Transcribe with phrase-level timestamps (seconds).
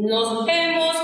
[0.00, 0.96] Nos hemos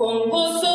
[0.00, 0.69] con gozo